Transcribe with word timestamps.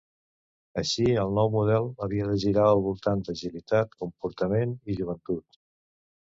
Així 0.81 1.03
el 1.23 1.33
nou 1.39 1.51
model 1.55 1.85
havia 2.05 2.29
de 2.29 2.37
girar 2.45 2.63
al 2.69 2.81
voltant 2.87 3.21
d'agilitat, 3.29 3.93
comportament 4.01 4.75
i 4.81 4.97
joventut. 5.03 5.61